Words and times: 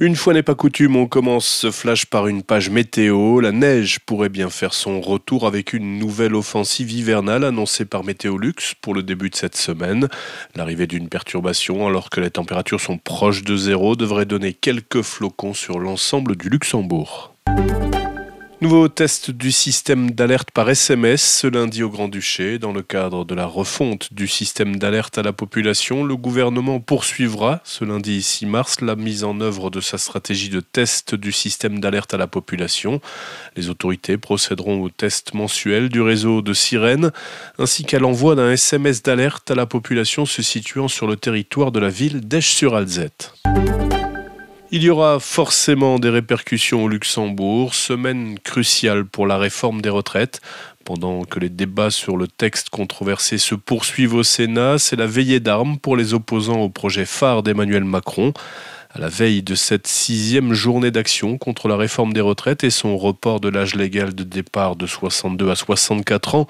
Une 0.00 0.16
fois 0.16 0.34
n'est 0.34 0.42
pas 0.42 0.56
coutume, 0.56 0.96
on 0.96 1.06
commence 1.06 1.46
ce 1.46 1.70
flash 1.70 2.06
par 2.06 2.26
une 2.26 2.42
page 2.42 2.68
météo. 2.68 3.40
La 3.40 3.52
neige 3.52 4.00
pourrait 4.00 4.28
bien 4.28 4.50
faire 4.50 4.74
son 4.74 5.00
retour 5.00 5.46
avec 5.46 5.72
une 5.72 5.98
nouvelle 5.98 6.34
offensive 6.34 6.90
hivernale 6.90 7.44
annoncée 7.44 7.84
par 7.84 8.02
Météolux 8.02 8.74
pour 8.80 8.92
le 8.92 9.04
début 9.04 9.30
de 9.30 9.36
cette 9.36 9.56
semaine. 9.56 10.08
L'arrivée 10.56 10.88
d'une 10.88 11.08
perturbation 11.08 11.86
alors 11.86 12.10
que 12.10 12.20
les 12.20 12.30
températures 12.30 12.80
sont 12.80 12.98
proches 12.98 13.44
de 13.44 13.56
zéro 13.56 13.94
devrait 13.94 14.26
donner 14.26 14.52
quelques 14.52 15.02
flocons 15.02 15.54
sur 15.54 15.78
l'ensemble 15.78 16.36
du 16.36 16.48
Luxembourg. 16.48 17.32
Nouveau 18.64 18.88
test 18.88 19.30
du 19.30 19.52
système 19.52 20.12
d'alerte 20.12 20.50
par 20.50 20.70
SMS 20.70 21.22
ce 21.22 21.46
lundi 21.46 21.82
au 21.82 21.90
Grand-Duché. 21.90 22.58
Dans 22.58 22.72
le 22.72 22.80
cadre 22.80 23.26
de 23.26 23.34
la 23.34 23.44
refonte 23.44 24.14
du 24.14 24.26
système 24.26 24.76
d'alerte 24.76 25.18
à 25.18 25.22
la 25.22 25.34
population, 25.34 26.02
le 26.02 26.16
gouvernement 26.16 26.80
poursuivra 26.80 27.60
ce 27.64 27.84
lundi 27.84 28.22
6 28.22 28.46
mars 28.46 28.80
la 28.80 28.96
mise 28.96 29.22
en 29.22 29.38
œuvre 29.42 29.68
de 29.68 29.82
sa 29.82 29.98
stratégie 29.98 30.48
de 30.48 30.60
test 30.60 31.14
du 31.14 31.30
système 31.30 31.78
d'alerte 31.78 32.14
à 32.14 32.16
la 32.16 32.26
population. 32.26 33.02
Les 33.54 33.68
autorités 33.68 34.16
procéderont 34.16 34.80
au 34.80 34.88
test 34.88 35.34
mensuel 35.34 35.90
du 35.90 36.00
réseau 36.00 36.40
de 36.40 36.54
sirènes 36.54 37.12
ainsi 37.58 37.84
qu'à 37.84 37.98
l'envoi 37.98 38.34
d'un 38.34 38.50
SMS 38.50 39.02
d'alerte 39.02 39.50
à 39.50 39.54
la 39.54 39.66
population 39.66 40.24
se 40.24 40.40
situant 40.40 40.88
sur 40.88 41.06
le 41.06 41.16
territoire 41.16 41.70
de 41.70 41.80
la 41.80 41.90
ville 41.90 42.26
d'Esch-sur-Alzette. 42.26 43.34
Il 44.76 44.82
y 44.82 44.90
aura 44.90 45.20
forcément 45.20 46.00
des 46.00 46.08
répercussions 46.08 46.82
au 46.82 46.88
Luxembourg, 46.88 47.76
semaine 47.76 48.40
cruciale 48.40 49.04
pour 49.04 49.28
la 49.28 49.38
réforme 49.38 49.80
des 49.80 49.88
retraites. 49.88 50.40
Pendant 50.84 51.22
que 51.22 51.38
les 51.38 51.48
débats 51.48 51.92
sur 51.92 52.16
le 52.16 52.26
texte 52.26 52.70
controversé 52.70 53.38
se 53.38 53.54
poursuivent 53.54 54.14
au 54.14 54.24
Sénat, 54.24 54.78
c'est 54.78 54.96
la 54.96 55.06
veillée 55.06 55.38
d'armes 55.38 55.78
pour 55.78 55.96
les 55.96 56.12
opposants 56.12 56.60
au 56.60 56.70
projet 56.70 57.04
phare 57.04 57.44
d'Emmanuel 57.44 57.84
Macron 57.84 58.32
à 58.94 59.00
la 59.00 59.08
veille 59.08 59.42
de 59.42 59.56
cette 59.56 59.88
sixième 59.88 60.52
journée 60.52 60.92
d'action 60.92 61.36
contre 61.36 61.66
la 61.66 61.76
réforme 61.76 62.12
des 62.12 62.20
retraites 62.20 62.62
et 62.62 62.70
son 62.70 62.96
report 62.96 63.40
de 63.40 63.48
l'âge 63.48 63.74
légal 63.74 64.14
de 64.14 64.22
départ 64.22 64.76
de 64.76 64.86
62 64.86 65.50
à 65.50 65.56
64 65.56 66.36
ans, 66.36 66.46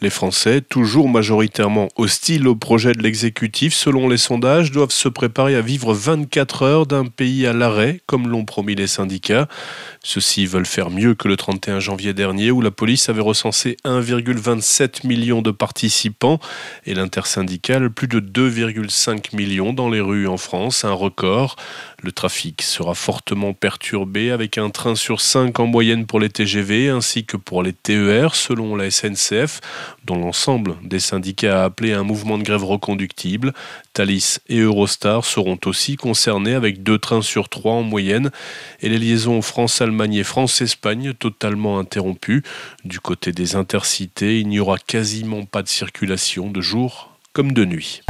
les 0.00 0.10
Français, 0.10 0.60
toujours 0.60 1.08
majoritairement 1.08 1.88
hostiles 1.96 2.46
au 2.46 2.54
projet 2.54 2.92
de 2.92 3.02
l'exécutif, 3.02 3.74
selon 3.74 4.08
les 4.08 4.16
sondages, 4.16 4.70
doivent 4.70 4.92
se 4.92 5.08
préparer 5.08 5.56
à 5.56 5.60
vivre 5.60 5.92
24 5.92 6.62
heures 6.62 6.86
d'un 6.86 7.06
pays 7.06 7.48
à 7.48 7.52
l'arrêt, 7.52 8.00
comme 8.06 8.28
l'ont 8.28 8.44
promis 8.44 8.76
les 8.76 8.86
syndicats. 8.86 9.48
Ceux-ci 10.04 10.46
veulent 10.46 10.66
faire 10.66 10.90
mieux 10.90 11.14
que 11.14 11.26
le 11.26 11.36
31 11.36 11.80
janvier 11.80 12.14
dernier, 12.14 12.52
où 12.52 12.60
la 12.60 12.70
police 12.70 13.08
avait 13.08 13.22
recensé 13.22 13.76
1,27 13.84 15.04
million 15.04 15.42
de 15.42 15.50
participants 15.50 16.38
et 16.86 16.94
l'intersyndicale 16.94 17.90
plus 17.90 18.06
de 18.06 18.20
2,5 18.20 19.34
millions 19.34 19.72
dans 19.72 19.90
les 19.90 20.00
rues 20.00 20.28
en 20.28 20.36
France, 20.36 20.84
un 20.84 20.92
record. 20.92 21.56
Le 22.02 22.12
trafic 22.12 22.62
sera 22.62 22.94
fortement 22.94 23.52
perturbé 23.52 24.30
avec 24.30 24.58
un 24.58 24.70
train 24.70 24.94
sur 24.94 25.20
5 25.20 25.58
en 25.58 25.66
moyenne 25.66 26.06
pour 26.06 26.20
les 26.20 26.28
TGV 26.28 26.88
ainsi 26.88 27.24
que 27.24 27.36
pour 27.36 27.62
les 27.62 27.72
TER 27.72 28.34
selon 28.34 28.76
la 28.76 28.90
SNCF, 28.90 29.60
dont 30.04 30.16
l'ensemble 30.16 30.76
des 30.82 31.00
syndicats 31.00 31.62
a 31.62 31.64
appelé 31.64 31.92
un 31.92 32.02
mouvement 32.02 32.38
de 32.38 32.44
grève 32.44 32.64
reconductible. 32.64 33.52
Thalys 33.92 34.38
et 34.48 34.58
Eurostar 34.58 35.24
seront 35.24 35.58
aussi 35.66 35.96
concernés 35.96 36.54
avec 36.54 36.82
deux 36.82 36.98
trains 36.98 37.22
sur 37.22 37.48
trois 37.48 37.72
en 37.72 37.82
moyenne 37.82 38.30
et 38.80 38.88
les 38.88 38.98
liaisons 38.98 39.42
France-Allemagne 39.42 40.14
et 40.14 40.24
France-Espagne 40.24 41.14
totalement 41.14 41.78
interrompues. 41.78 42.42
Du 42.84 43.00
côté 43.00 43.32
des 43.32 43.56
intercités, 43.56 44.40
il 44.40 44.48
n'y 44.48 44.60
aura 44.60 44.78
quasiment 44.78 45.44
pas 45.44 45.62
de 45.62 45.68
circulation 45.68 46.50
de 46.50 46.60
jour 46.60 47.16
comme 47.32 47.52
de 47.52 47.64
nuit. 47.64 48.02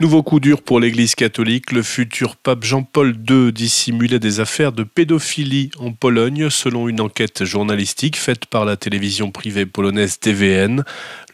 Nouveau 0.00 0.22
coup 0.22 0.40
dur 0.40 0.62
pour 0.62 0.80
l'Église 0.80 1.14
catholique, 1.14 1.72
le 1.72 1.82
futur 1.82 2.36
pape 2.36 2.64
Jean-Paul 2.64 3.14
II 3.28 3.52
dissimulait 3.52 4.18
des 4.18 4.40
affaires 4.40 4.72
de 4.72 4.82
pédophilie 4.82 5.70
en 5.78 5.92
Pologne 5.92 6.48
selon 6.48 6.88
une 6.88 7.02
enquête 7.02 7.44
journalistique 7.44 8.16
faite 8.16 8.46
par 8.46 8.64
la 8.64 8.78
télévision 8.78 9.30
privée 9.30 9.66
polonaise 9.66 10.18
TVN. 10.18 10.84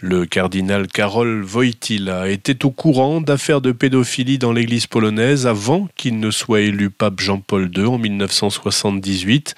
Le 0.00 0.26
cardinal 0.26 0.88
Karol 0.88 1.44
Wojtyla 1.44 2.28
était 2.28 2.64
au 2.64 2.72
courant 2.72 3.20
d'affaires 3.20 3.60
de 3.60 3.70
pédophilie 3.70 4.38
dans 4.38 4.52
l'Église 4.52 4.88
polonaise 4.88 5.46
avant 5.46 5.88
qu'il 5.96 6.18
ne 6.18 6.32
soit 6.32 6.62
élu 6.62 6.90
pape 6.90 7.20
Jean-Paul 7.20 7.70
II 7.72 7.86
en 7.86 7.98
1978. 7.98 9.54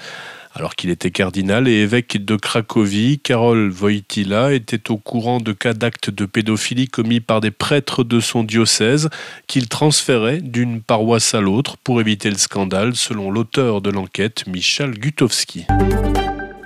Alors 0.55 0.75
qu'il 0.75 0.91
était 0.91 1.11
cardinal 1.11 1.69
et 1.69 1.83
évêque 1.83 2.25
de 2.25 2.37
Cracovie, 2.37 3.19
Karol 3.19 3.71
Wojtyla 3.71 4.53
était 4.53 4.91
au 4.91 4.97
courant 4.97 5.41
de 5.41 5.53
cas 5.53 5.75
d'actes 5.75 6.11
de 6.11 6.25
pédophilie 6.27 6.89
commis 6.89 7.21
par 7.21 7.41
des 7.41 7.51
prêtres 7.51 8.05
de 8.05 8.21
son 8.21 8.43
diocèse 8.45 9.09
qu'il 9.47 9.69
transférait 9.69 10.41
d'une 10.41 10.81
paroisse 10.81 11.35
à 11.35 11.41
l'autre 11.41 11.77
pour 11.77 12.01
éviter 12.01 12.31
le 12.31 12.39
scandale, 12.39 12.97
selon 12.97 13.31
l'auteur 13.31 13.81
de 13.81 13.91
l'enquête, 13.91 14.47
Michal 14.47 14.93
Gutowski. 14.93 15.67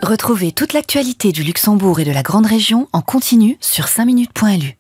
Retrouvez 0.03 0.53
toute 0.53 0.73
l'actualité 0.73 1.33
du 1.33 1.43
Luxembourg 1.43 2.01
et 2.01 2.05
de 2.05 2.13
la 2.13 2.23
Grande 2.23 2.47
Région 2.47 2.89
en 2.93 3.03
continu 3.03 3.57
sur 3.61 3.85
5minutes.lu. 3.85 4.77